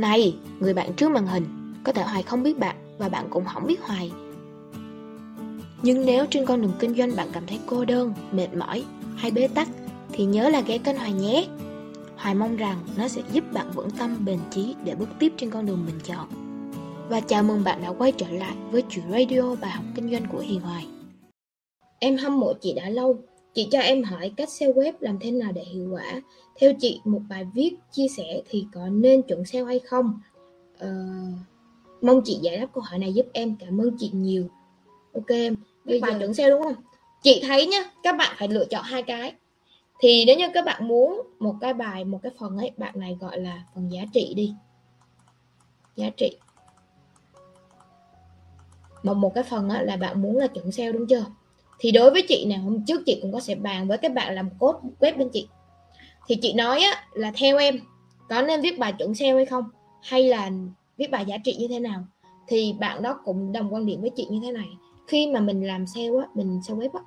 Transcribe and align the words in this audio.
Này, 0.00 0.36
người 0.60 0.74
bạn 0.74 0.92
trước 0.92 1.10
màn 1.10 1.26
hình, 1.26 1.44
có 1.84 1.92
thể 1.92 2.02
Hoài 2.02 2.22
không 2.22 2.42
biết 2.42 2.58
bạn 2.58 2.76
và 2.98 3.08
bạn 3.08 3.26
cũng 3.30 3.44
không 3.44 3.66
biết 3.66 3.82
Hoài. 3.82 4.12
Nhưng 5.82 6.06
nếu 6.06 6.26
trên 6.30 6.46
con 6.46 6.62
đường 6.62 6.72
kinh 6.78 6.94
doanh 6.94 7.16
bạn 7.16 7.28
cảm 7.32 7.46
thấy 7.46 7.58
cô 7.66 7.84
đơn, 7.84 8.14
mệt 8.32 8.54
mỏi 8.54 8.84
hay 9.16 9.30
bế 9.30 9.48
tắc 9.48 9.68
thì 10.12 10.24
nhớ 10.24 10.48
là 10.48 10.60
ghé 10.60 10.78
kênh 10.78 10.96
Hoài 10.96 11.12
nhé. 11.12 11.46
Hoài 12.16 12.34
mong 12.34 12.56
rằng 12.56 12.78
nó 12.96 13.08
sẽ 13.08 13.22
giúp 13.32 13.44
bạn 13.52 13.70
vững 13.74 13.90
tâm 13.90 14.24
bền 14.24 14.38
chí 14.50 14.74
để 14.84 14.94
bước 14.94 15.08
tiếp 15.18 15.32
trên 15.36 15.50
con 15.50 15.66
đường 15.66 15.86
mình 15.86 16.00
chọn. 16.04 16.28
Và 17.08 17.20
chào 17.20 17.42
mừng 17.42 17.64
bạn 17.64 17.82
đã 17.82 17.92
quay 17.98 18.12
trở 18.12 18.30
lại 18.30 18.54
với 18.70 18.82
chuyện 18.90 19.04
radio 19.10 19.54
bài 19.60 19.70
học 19.70 19.84
kinh 19.94 20.10
doanh 20.10 20.26
của 20.32 20.38
Hiền 20.38 20.60
Hoài. 20.60 20.86
Em 21.98 22.16
hâm 22.16 22.40
mộ 22.40 22.52
chị 22.60 22.74
đã 22.74 22.88
lâu. 22.88 23.16
Chị 23.58 23.68
cho 23.70 23.78
em 23.78 24.02
hỏi 24.02 24.32
cách 24.36 24.50
SEO 24.50 24.72
web 24.72 24.92
làm 25.00 25.18
thế 25.18 25.30
nào 25.30 25.52
để 25.52 25.64
hiệu 25.64 25.88
quả. 25.92 26.20
Theo 26.60 26.72
chị, 26.80 27.00
một 27.04 27.20
bài 27.28 27.46
viết 27.54 27.76
chia 27.92 28.08
sẻ 28.16 28.42
thì 28.48 28.66
có 28.72 28.88
nên 28.88 29.22
chuẩn 29.22 29.44
SEO 29.44 29.64
hay 29.64 29.78
không? 29.78 30.20
Ờ, 30.78 30.88
mong 32.00 32.20
chị 32.24 32.38
giải 32.42 32.56
đáp 32.56 32.66
câu 32.72 32.82
hỏi 32.82 32.98
này 32.98 33.12
giúp 33.12 33.26
em. 33.32 33.56
Cảm 33.60 33.80
ơn 33.80 33.96
chị 33.98 34.10
nhiều. 34.14 34.48
Ok 35.14 35.28
em. 35.28 35.56
Bây 35.84 36.00
bài 36.00 36.12
giờ... 36.12 36.18
chuẩn 36.18 36.34
SEO 36.34 36.50
đúng 36.50 36.62
không? 36.62 36.74
Chị 37.22 37.42
thấy 37.46 37.66
nhá, 37.66 37.78
các 38.02 38.16
bạn 38.16 38.36
phải 38.38 38.48
lựa 38.48 38.64
chọn 38.64 38.84
hai 38.84 39.02
cái. 39.02 39.34
Thì 40.00 40.24
nếu 40.26 40.36
như 40.36 40.46
các 40.54 40.64
bạn 40.64 40.88
muốn 40.88 41.22
một 41.38 41.54
cái 41.60 41.74
bài, 41.74 42.04
một 42.04 42.18
cái 42.22 42.32
phần 42.38 42.56
ấy, 42.56 42.70
bạn 42.76 42.94
này 43.00 43.16
gọi 43.20 43.40
là 43.40 43.64
phần 43.74 43.92
giá 43.92 44.00
trị 44.12 44.34
đi. 44.36 44.54
Giá 45.96 46.10
trị 46.16 46.36
một 49.02 49.14
một 49.14 49.34
cái 49.34 49.44
phần 49.44 49.70
là 49.70 49.96
bạn 49.96 50.22
muốn 50.22 50.36
là 50.36 50.46
chuẩn 50.46 50.72
SEO 50.72 50.92
đúng 50.92 51.06
chưa 51.06 51.24
thì 51.78 51.90
đối 51.90 52.10
với 52.10 52.22
chị 52.22 52.46
này 52.48 52.58
hôm 52.58 52.84
trước 52.84 53.02
chị 53.06 53.18
cũng 53.22 53.32
có 53.32 53.40
sẽ 53.40 53.54
bàn 53.54 53.88
với 53.88 53.98
các 53.98 54.12
bạn 54.12 54.34
làm 54.34 54.50
cốt 54.58 54.80
web 55.00 55.18
bên 55.18 55.28
chị. 55.32 55.48
Thì 56.26 56.36
chị 56.42 56.52
nói 56.52 56.80
á, 56.80 57.04
là 57.12 57.32
theo 57.36 57.58
em 57.58 57.78
có 58.28 58.42
nên 58.42 58.60
viết 58.60 58.78
bài 58.78 58.92
chuẩn 58.98 59.14
SEO 59.14 59.36
hay 59.36 59.46
không? 59.46 59.64
Hay 60.02 60.24
là 60.24 60.50
viết 60.96 61.10
bài 61.10 61.24
giá 61.26 61.36
trị 61.44 61.56
như 61.58 61.68
thế 61.68 61.80
nào? 61.80 62.04
Thì 62.46 62.74
bạn 62.80 63.02
đó 63.02 63.20
cũng 63.24 63.52
đồng 63.52 63.74
quan 63.74 63.86
điểm 63.86 64.00
với 64.00 64.10
chị 64.10 64.26
như 64.30 64.40
thế 64.42 64.52
này. 64.52 64.68
Khi 65.06 65.26
mà 65.26 65.40
mình 65.40 65.66
làm 65.66 65.86
SEO 65.86 66.18
á 66.18 66.26
mình 66.34 66.60
SEO 66.62 66.76
web 66.76 66.90
á 66.92 67.00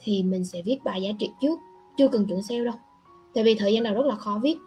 thì 0.00 0.22
mình 0.22 0.44
sẽ 0.44 0.62
viết 0.62 0.78
bài 0.84 1.02
giá 1.02 1.10
trị 1.18 1.30
trước. 1.42 1.58
Chưa 1.98 2.08
cần 2.08 2.26
chuẩn 2.26 2.42
SEO 2.42 2.64
đâu. 2.64 2.74
Tại 3.34 3.44
vì 3.44 3.54
thời 3.54 3.72
gian 3.72 3.82
đầu 3.82 3.94
rất 3.94 4.06
là 4.06 4.14
khó 4.14 4.40
viết. 4.42 4.58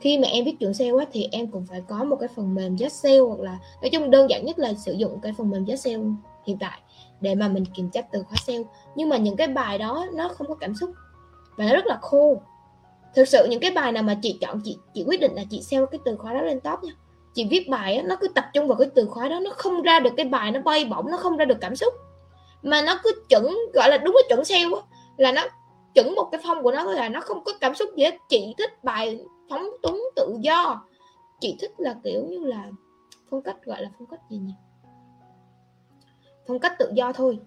Khi 0.00 0.18
mà 0.18 0.28
em 0.28 0.44
viết 0.44 0.58
chuẩn 0.60 0.74
SEO 0.74 0.96
á, 0.96 1.04
thì 1.12 1.28
em 1.32 1.46
cũng 1.46 1.66
phải 1.66 1.82
có 1.88 2.04
một 2.04 2.16
cái 2.20 2.28
phần 2.36 2.54
mềm 2.54 2.76
giá 2.76 2.88
SEO 2.88 3.28
hoặc 3.28 3.40
là 3.40 3.58
nói 3.82 3.90
chung 3.90 4.10
đơn 4.10 4.30
giản 4.30 4.44
nhất 4.44 4.58
là 4.58 4.74
sử 4.74 4.92
dụng 4.92 5.18
cái 5.22 5.32
phần 5.38 5.50
mềm 5.50 5.64
giá 5.64 5.76
SEO 5.76 6.00
hiện 6.46 6.56
tại 6.60 6.80
để 7.20 7.34
mà 7.34 7.48
mình 7.48 7.64
kiểm 7.74 7.90
tra 7.90 8.00
từ 8.02 8.22
khóa 8.22 8.36
SEO 8.46 8.62
nhưng 8.94 9.08
mà 9.08 9.16
những 9.16 9.36
cái 9.36 9.46
bài 9.46 9.78
đó 9.78 10.06
nó 10.14 10.28
không 10.28 10.46
có 10.46 10.54
cảm 10.54 10.74
xúc 10.74 10.90
và 11.56 11.64
nó 11.64 11.72
rất 11.72 11.86
là 11.86 11.98
khô. 12.02 12.40
Thực 13.14 13.28
sự 13.28 13.46
những 13.50 13.60
cái 13.60 13.70
bài 13.70 13.92
nào 13.92 14.02
mà 14.02 14.18
chị 14.22 14.38
chọn 14.40 14.60
chị 14.64 14.78
chị 14.94 15.04
quyết 15.06 15.20
định 15.20 15.34
là 15.34 15.44
chị 15.50 15.62
SEO 15.62 15.86
cái 15.86 16.00
từ 16.04 16.16
khóa 16.16 16.34
đó 16.34 16.42
lên 16.42 16.60
top 16.60 16.82
nha. 16.82 16.92
Chị 17.34 17.46
viết 17.50 17.68
bài 17.68 17.96
á, 17.96 18.02
nó 18.06 18.16
cứ 18.20 18.28
tập 18.28 18.44
trung 18.54 18.68
vào 18.68 18.78
cái 18.78 18.88
từ 18.94 19.06
khóa 19.06 19.28
đó 19.28 19.40
nó 19.40 19.50
không 19.56 19.82
ra 19.82 20.00
được 20.00 20.10
cái 20.16 20.26
bài 20.26 20.50
nó 20.50 20.60
bay 20.60 20.84
bổng 20.84 21.10
nó 21.10 21.16
không 21.16 21.36
ra 21.36 21.44
được 21.44 21.58
cảm 21.60 21.76
xúc. 21.76 21.94
Mà 22.62 22.82
nó 22.82 23.00
cứ 23.02 23.12
chuẩn 23.28 23.58
gọi 23.74 23.90
là 23.90 23.98
đúng 23.98 24.14
là 24.14 24.22
chuẩn 24.28 24.44
SEO 24.44 24.74
á 24.74 24.82
là 25.16 25.32
nó 25.32 25.42
chuẩn 25.94 26.14
một 26.14 26.28
cái 26.32 26.40
phong 26.44 26.62
của 26.62 26.72
nó 26.72 26.84
là 26.84 27.08
nó 27.08 27.20
không 27.20 27.44
có 27.44 27.52
cảm 27.60 27.74
xúc 27.74 27.88
gì 27.96 28.04
hết. 28.04 28.14
Chị 28.28 28.54
thích 28.58 28.84
bài 28.84 29.20
phóng 29.50 29.68
túng 29.82 30.02
tự 30.16 30.36
do. 30.40 30.82
Chị 31.40 31.56
thích 31.60 31.72
là 31.78 31.94
kiểu 32.04 32.26
như 32.28 32.38
là 32.38 32.70
phong 33.30 33.42
cách 33.42 33.56
gọi 33.64 33.82
là 33.82 33.88
phong 33.98 34.06
cách 34.06 34.20
gì 34.30 34.38
nhỉ? 34.38 34.52
Phong 36.46 36.58
cách 36.58 36.78
tự 36.78 36.90
do 36.94 37.12
thôi. 37.12 37.38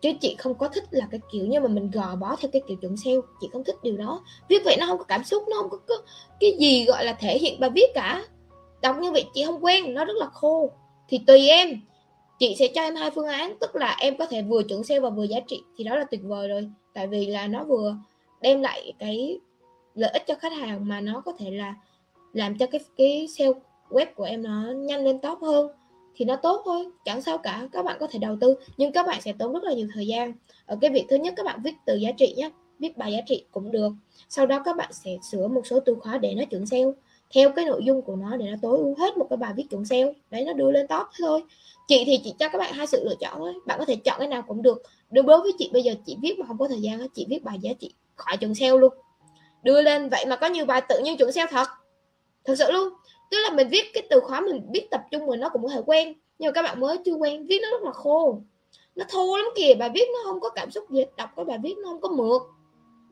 Chứ 0.00 0.12
chị 0.20 0.34
không 0.38 0.54
có 0.54 0.68
thích 0.68 0.84
là 0.90 1.08
cái 1.10 1.20
kiểu 1.32 1.46
như 1.46 1.60
mà 1.60 1.68
mình 1.68 1.90
gò 1.90 2.16
bó 2.16 2.36
theo 2.36 2.50
cái 2.52 2.62
kiểu 2.68 2.76
chuẩn 2.76 2.96
sale. 2.96 3.16
Chị 3.40 3.48
không 3.52 3.64
thích 3.64 3.76
điều 3.82 3.96
đó. 3.96 4.24
Viết 4.48 4.64
vậy 4.64 4.76
nó 4.80 4.86
không 4.86 4.98
có 4.98 5.04
cảm 5.04 5.24
xúc 5.24 5.44
nó 5.48 5.56
không 5.56 5.70
có, 5.70 5.78
có 5.88 5.94
cái 6.40 6.56
gì 6.60 6.84
gọi 6.84 7.04
là 7.04 7.12
thể 7.12 7.38
hiện 7.38 7.60
bài 7.60 7.70
viết 7.70 7.94
cả. 7.94 8.24
Đọc 8.82 8.96
như 8.98 9.12
vậy 9.12 9.24
chị 9.34 9.44
không 9.44 9.64
quen 9.64 9.94
nó 9.94 10.04
rất 10.04 10.16
là 10.16 10.26
khô. 10.26 10.70
Thì 11.08 11.20
tùy 11.26 11.48
em. 11.48 11.80
Chị 12.38 12.56
sẽ 12.58 12.68
cho 12.74 12.82
em 12.82 12.96
hai 12.96 13.10
phương 13.10 13.26
án 13.26 13.56
tức 13.60 13.76
là 13.76 13.96
em 14.00 14.16
có 14.16 14.26
thể 14.26 14.42
vừa 14.42 14.62
chuẩn 14.62 14.84
sale 14.84 15.00
và 15.00 15.10
vừa 15.10 15.24
giá 15.24 15.40
trị. 15.40 15.62
Thì 15.76 15.84
đó 15.84 15.96
là 15.96 16.04
tuyệt 16.04 16.20
vời 16.24 16.48
rồi. 16.48 16.70
Tại 16.94 17.06
vì 17.06 17.26
là 17.26 17.46
nó 17.46 17.64
vừa 17.64 17.96
đem 18.40 18.62
lại 18.62 18.92
cái 18.98 19.38
lợi 19.94 20.10
ích 20.10 20.22
cho 20.26 20.34
khách 20.34 20.52
hàng 20.52 20.88
mà 20.88 21.00
nó 21.00 21.22
có 21.24 21.32
thể 21.38 21.50
là 21.50 21.74
làm 22.32 22.58
cho 22.58 22.66
cái 22.66 22.80
cái 22.96 23.28
sale 23.38 23.52
web 23.90 24.06
của 24.14 24.24
em 24.24 24.42
nó 24.42 24.72
nhanh 24.76 25.04
lên 25.04 25.18
top 25.18 25.38
hơn 25.42 25.68
thì 26.16 26.24
nó 26.24 26.36
tốt 26.36 26.62
thôi, 26.64 26.88
chẳng 27.04 27.22
sao 27.22 27.38
cả, 27.38 27.68
các 27.72 27.84
bạn 27.84 27.96
có 28.00 28.06
thể 28.10 28.18
đầu 28.18 28.36
tư, 28.40 28.54
nhưng 28.76 28.92
các 28.92 29.06
bạn 29.06 29.20
sẽ 29.20 29.32
tốn 29.38 29.52
rất 29.52 29.62
là 29.62 29.72
nhiều 29.72 29.88
thời 29.94 30.06
gian. 30.06 30.32
Ở 30.66 30.78
cái 30.80 30.90
việc 30.90 31.04
thứ 31.08 31.16
nhất, 31.16 31.34
các 31.36 31.46
bạn 31.46 31.60
viết 31.64 31.74
từ 31.86 31.94
giá 31.94 32.12
trị 32.12 32.34
nhé 32.36 32.50
viết 32.78 32.96
bài 32.96 33.12
giá 33.12 33.18
trị 33.26 33.44
cũng 33.50 33.70
được. 33.70 33.92
Sau 34.28 34.46
đó 34.46 34.62
các 34.64 34.76
bạn 34.76 34.92
sẽ 34.92 35.10
sửa 35.30 35.48
một 35.48 35.66
số 35.66 35.80
từ 35.80 35.94
khóa 35.94 36.18
để 36.18 36.34
nó 36.34 36.44
chuẩn 36.44 36.66
SEO. 36.66 36.94
Theo 37.34 37.50
cái 37.50 37.64
nội 37.64 37.80
dung 37.84 38.02
của 38.02 38.16
nó 38.16 38.36
để 38.36 38.46
nó 38.46 38.56
tối 38.62 38.78
ưu 38.78 38.94
hết 38.98 39.16
một 39.16 39.26
cái 39.30 39.36
bài 39.36 39.52
viết 39.56 39.64
chuẩn 39.70 39.84
SEO, 39.84 40.12
đấy, 40.30 40.44
nó 40.44 40.52
đưa 40.52 40.70
lên 40.70 40.86
top 40.86 41.06
thôi. 41.20 41.42
Chị 41.88 42.02
thì 42.06 42.20
chị 42.24 42.34
cho 42.38 42.48
các 42.48 42.58
bạn 42.58 42.72
hai 42.72 42.86
sự 42.86 43.04
lựa 43.04 43.14
chọn 43.20 43.34
thôi, 43.38 43.52
bạn 43.66 43.78
có 43.78 43.84
thể 43.84 43.96
chọn 43.96 44.18
cái 44.18 44.28
nào 44.28 44.42
cũng 44.42 44.62
được. 44.62 44.82
Đối 45.10 45.40
với 45.40 45.52
chị 45.58 45.70
bây 45.72 45.82
giờ, 45.82 45.94
chị 46.06 46.16
viết 46.22 46.38
mà 46.38 46.46
không 46.46 46.58
có 46.58 46.68
thời 46.68 46.80
gian 46.80 47.08
chị 47.14 47.26
viết 47.28 47.44
bài 47.44 47.58
giá 47.60 47.72
trị 47.72 47.94
khỏi 48.16 48.36
chuẩn 48.36 48.54
SEO 48.54 48.78
luôn. 48.78 48.94
Đưa 49.62 49.82
lên, 49.82 50.08
vậy 50.08 50.26
mà 50.26 50.36
có 50.36 50.46
nhiều 50.46 50.66
bài 50.66 50.82
tự 50.88 51.00
nhiên 51.04 51.16
chuẩn 51.16 51.32
SEO 51.32 51.46
thật? 51.50 51.68
Thật 52.44 52.54
sự 52.58 52.70
luôn 52.70 52.88
tức 53.30 53.38
là 53.42 53.50
mình 53.50 53.68
viết 53.68 53.84
cái 53.94 54.06
từ 54.10 54.20
khóa 54.20 54.40
mình 54.40 54.72
biết 54.72 54.88
tập 54.90 55.00
trung 55.10 55.26
rồi 55.26 55.36
nó 55.36 55.48
cũng 55.48 55.62
có 55.62 55.68
thể 55.68 55.80
quen. 55.86 56.12
Nhưng 56.38 56.48
mà 56.48 56.52
các 56.52 56.62
bạn 56.62 56.80
mới 56.80 56.98
chưa 57.04 57.14
quen, 57.14 57.46
viết 57.46 57.58
nó 57.62 57.70
rất 57.70 57.82
là 57.82 57.92
khô. 57.92 58.40
Nó 58.94 59.04
thô 59.08 59.36
lắm 59.36 59.46
kìa, 59.56 59.74
bài 59.78 59.90
viết 59.94 60.08
nó 60.12 60.18
không 60.24 60.40
có 60.40 60.50
cảm 60.50 60.70
xúc 60.70 60.90
gì 60.90 61.04
đọc 61.16 61.30
cái 61.36 61.44
bài 61.44 61.58
viết 61.62 61.74
nó 61.82 61.88
không 61.88 62.00
có 62.00 62.08
mượt. 62.08 62.42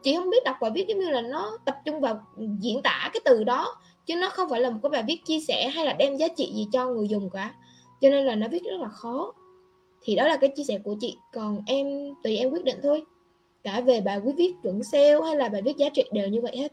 Chị 0.03 0.17
không 0.17 0.31
biết 0.31 0.45
đọc 0.45 0.56
bài 0.61 0.71
viết 0.75 0.84
giống 0.89 0.99
như 0.99 1.11
là 1.11 1.21
nó 1.21 1.59
tập 1.65 1.77
trung 1.84 2.00
vào 2.00 2.21
diễn 2.61 2.83
tả 2.83 3.11
cái 3.12 3.21
từ 3.25 3.45
đó, 3.45 3.77
chứ 4.06 4.17
nó 4.17 4.28
không 4.28 4.49
phải 4.50 4.61
là 4.61 4.71
một 4.71 4.78
cái 4.83 4.91
bài 4.91 5.05
viết 5.06 5.21
chia 5.25 5.41
sẻ 5.41 5.69
hay 5.69 5.87
là 5.87 5.93
đem 5.93 6.17
giá 6.17 6.29
trị 6.37 6.53
gì 6.55 6.67
cho 6.73 6.89
người 6.89 7.09
dùng 7.09 7.31
cả. 7.31 7.55
Cho 8.00 8.11
nên 8.11 8.27
là 8.27 8.34
nó 8.34 8.49
viết 8.49 8.62
rất 8.65 8.81
là 8.81 8.89
khó. 8.89 9.33
Thì 10.03 10.17
đó 10.17 10.29
là 10.29 10.37
cái 10.37 10.50
chia 10.56 10.65
sẻ 10.65 10.79
của 10.84 10.97
chị, 11.00 11.17
còn 11.33 11.62
em, 11.67 12.15
tùy 12.23 12.37
em 12.37 12.50
quyết 12.50 12.65
định 12.65 12.77
thôi. 12.83 13.05
Cả 13.65 13.81
về 13.81 14.00
bài 14.00 14.21
viết 14.21 14.33
viết, 14.37 14.55
chuẩn 14.62 14.83
SEO 14.83 15.23
hay 15.23 15.37
là 15.37 15.49
bài 15.49 15.62
viết 15.62 15.77
giá 15.77 15.89
trị 15.89 16.03
đều 16.12 16.29
như 16.29 16.41
vậy 16.41 16.56
hết. 16.56 16.73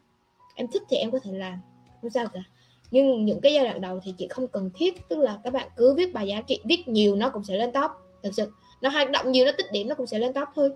Em 0.55 0.67
thích 0.67 0.83
thì 0.89 0.97
em 0.97 1.11
có 1.11 1.19
thể 1.23 1.31
làm, 1.33 1.59
không 2.01 2.09
sao 2.09 2.27
cả 2.33 2.39
nhưng 2.91 3.25
những 3.25 3.41
cái 3.41 3.53
giai 3.53 3.65
đoạn 3.65 3.81
đầu 3.81 3.99
thì 4.03 4.13
chị 4.17 4.27
không 4.27 4.47
cần 4.47 4.69
thiết 4.75 5.09
tức 5.09 5.19
là 5.19 5.39
các 5.43 5.53
bạn 5.53 5.67
cứ 5.75 5.93
viết 5.95 6.13
bài 6.13 6.27
giá 6.27 6.41
trị 6.41 6.59
viết 6.65 6.87
nhiều 6.87 7.15
nó 7.15 7.29
cũng 7.29 7.43
sẽ 7.43 7.57
lên 7.57 7.71
top. 7.71 7.91
Thật 8.23 8.29
sự 8.33 8.51
nó 8.81 8.89
hoạt 8.89 9.11
động 9.11 9.31
nhiều 9.31 9.45
nó 9.45 9.51
tích 9.57 9.65
điểm 9.71 9.87
nó 9.87 9.95
cũng 9.95 10.07
sẽ 10.07 10.19
lên 10.19 10.33
top 10.33 10.47
thôi. 10.55 10.71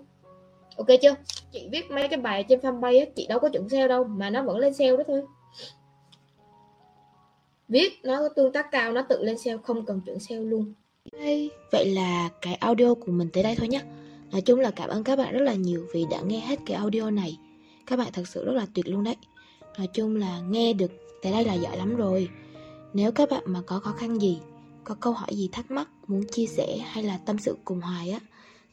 Ok 0.76 0.86
chưa? 1.02 1.14
Chị 1.52 1.68
viết 1.72 1.90
mấy 1.90 2.08
cái 2.08 2.18
bài 2.18 2.44
trên 2.48 2.60
fanpage 2.60 2.98
ấy, 2.98 3.10
chị 3.16 3.26
đâu 3.26 3.38
có 3.38 3.48
chuẩn 3.48 3.68
sale 3.68 3.88
đâu 3.88 4.04
mà 4.04 4.30
nó 4.30 4.42
vẫn 4.42 4.58
lên 4.58 4.74
sale 4.74 4.96
đó 4.96 5.02
thôi. 5.06 5.22
Viết 7.68 7.92
nó 8.02 8.18
có 8.18 8.28
tương 8.28 8.52
tác 8.52 8.70
cao 8.70 8.92
nó 8.92 9.02
tự 9.02 9.22
lên 9.22 9.38
sale 9.38 9.56
không 9.64 9.86
cần 9.86 10.00
chuẩn 10.06 10.18
sale 10.18 10.40
luôn. 10.40 10.72
Hey, 11.18 11.50
vậy 11.72 11.86
là 11.86 12.28
cái 12.42 12.54
audio 12.54 12.94
của 12.94 13.12
mình 13.12 13.28
tới 13.32 13.42
đây 13.42 13.54
thôi 13.58 13.68
nhé 13.68 13.80
nói 14.32 14.40
chung 14.40 14.60
là 14.60 14.70
cảm 14.70 14.88
ơn 14.88 15.04
các 15.04 15.16
bạn 15.16 15.32
rất 15.32 15.42
là 15.42 15.54
nhiều 15.54 15.86
vì 15.92 16.04
đã 16.10 16.20
nghe 16.20 16.40
hết 16.40 16.58
cái 16.66 16.76
audio 16.76 17.10
này. 17.10 17.38
Các 17.86 17.96
bạn 17.98 18.08
thật 18.12 18.28
sự 18.28 18.44
rất 18.44 18.52
là 18.52 18.66
tuyệt 18.74 18.88
luôn 18.88 19.04
đấy 19.04 19.16
nói 19.78 19.86
chung 19.86 20.16
là 20.16 20.40
nghe 20.40 20.72
được 20.72 20.90
tại 21.22 21.32
đây 21.32 21.44
là 21.44 21.54
giỏi 21.54 21.76
lắm 21.76 21.96
rồi. 21.96 22.28
Nếu 22.94 23.12
các 23.12 23.30
bạn 23.30 23.42
mà 23.46 23.60
có 23.66 23.80
khó 23.80 23.92
khăn 23.92 24.20
gì 24.20 24.38
Có 24.84 24.94
câu 25.00 25.12
hỏi 25.12 25.28
gì 25.32 25.48
thắc 25.52 25.70
mắc 25.70 25.88
Muốn 26.06 26.24
chia 26.32 26.46
sẻ 26.46 26.76
hay 26.76 27.04
là 27.04 27.18
tâm 27.26 27.38
sự 27.38 27.56
cùng 27.64 27.80
Hoài 27.80 28.10
á 28.10 28.20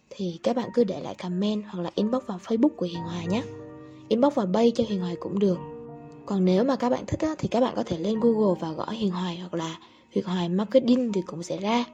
Thì 0.09 0.39
các 0.43 0.55
bạn 0.55 0.69
cứ 0.73 0.83
để 0.83 1.01
lại 1.01 1.15
comment 1.15 1.63
Hoặc 1.69 1.81
là 1.83 1.91
inbox 1.95 2.23
vào 2.25 2.39
facebook 2.45 2.69
của 2.69 2.85
Hiền 2.85 3.01
Hoài 3.01 3.27
nhé. 3.27 3.43
Inbox 4.07 4.33
vào 4.33 4.45
bay 4.45 4.71
cho 4.75 4.83
Hiền 4.87 4.99
Hoài 4.99 5.15
cũng 5.19 5.39
được. 5.39 5.57
Còn 6.25 6.45
nếu 6.45 6.63
mà 6.63 6.75
các 6.75 6.89
bạn 6.89 7.05
thích 7.07 7.19
á, 7.19 7.35
Thì 7.37 7.47
các 7.47 7.61
bạn 7.61 7.73
có 7.75 7.83
thể 7.83 7.99
lên 7.99 8.19
Google 8.19 8.59
và 8.61 8.71
gõ 8.71 8.89
Hiền 8.89 9.11
Hoài 9.11 9.37
Hoặc 9.37 9.53
là 9.53 9.77
Hiền 10.11 10.25
Hoài 10.25 10.49
Marketing 10.49 11.11
thì 11.11 11.21
cũng 11.25 11.43
sẽ 11.43 11.57
ra. 11.57 11.85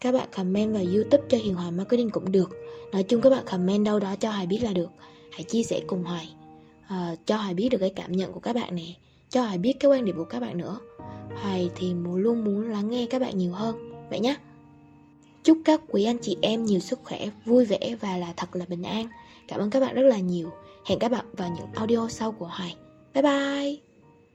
Các 0.00 0.12
bạn 0.12 0.28
comment 0.36 0.74
vào 0.74 0.84
youtube 0.94 1.24
cho 1.28 1.38
Hiền 1.38 1.54
Hoài 1.54 1.70
Marketing 1.70 2.10
cũng 2.10 2.32
được. 2.32 2.50
Nói 2.92 3.02
chung 3.02 3.20
các 3.20 3.30
bạn 3.30 3.44
comment 3.50 3.84
đâu 3.84 4.00
đó 4.00 4.16
cho 4.20 4.30
Hoài 4.30 4.46
biết 4.46 4.58
là 4.62 4.72
được. 4.72 4.88
Hãy 5.32 5.42
chia 5.42 5.62
sẻ 5.62 5.80
cùng 5.86 6.04
Hoài 6.04 6.28
uh, 6.94 7.26
Cho 7.26 7.36
Hoài 7.36 7.54
biết 7.54 7.68
được 7.68 7.78
cái 7.78 7.92
cảm 7.96 8.12
nhận 8.12 8.32
của 8.32 8.40
các 8.40 8.54
bạn 8.54 8.74
nè. 8.74 8.86
Cho 9.30 9.42
Hoài 9.42 9.58
biết 9.58 9.72
cái 9.80 9.90
quan 9.90 10.04
điểm 10.04 10.16
của 10.16 10.24
các 10.24 10.40
bạn 10.40 10.58
nữa. 10.58 10.78
Hoài 11.42 11.70
thì 11.76 11.94
luôn 12.14 12.44
muốn 12.44 12.70
lắng 12.70 12.90
nghe 12.90 13.06
các 13.10 13.18
bạn 13.18 13.38
nhiều 13.38 13.52
hơn. 13.52 13.92
Vậy 14.10 14.20
nhé 14.20 14.36
Chúc 15.44 15.58
các 15.64 15.80
quý 15.88 16.04
anh 16.04 16.18
chị 16.22 16.36
em 16.42 16.64
nhiều 16.64 16.80
sức 16.80 17.00
khỏe, 17.04 17.28
vui 17.44 17.64
vẻ 17.64 17.96
và 18.00 18.16
là 18.16 18.32
thật 18.36 18.56
là 18.56 18.64
bình 18.68 18.82
an. 18.82 19.08
Cảm 19.48 19.60
ơn 19.60 19.70
các 19.70 19.80
bạn 19.80 19.94
rất 19.94 20.02
là 20.02 20.18
nhiều. 20.18 20.50
Hẹn 20.86 20.98
các 20.98 21.10
bạn 21.10 21.24
vào 21.32 21.50
những 21.56 21.66
audio 21.74 22.08
sau 22.08 22.32
của 22.32 22.46
Hoài. 22.46 22.76
Bye 23.14 23.22
bye. 23.22 23.87